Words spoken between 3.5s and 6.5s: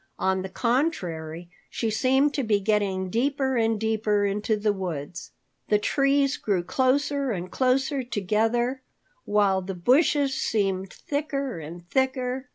and deeper into the woods. The trees